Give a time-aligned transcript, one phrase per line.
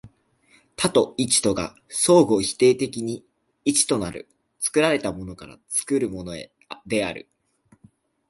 [0.75, 3.23] 多と一とが相互否定的に
[3.65, 4.27] 一となる、
[4.59, 6.51] 作られたものから作るものへ
[6.87, 7.29] である。